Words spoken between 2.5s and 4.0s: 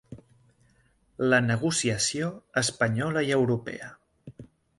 espanyola i europea.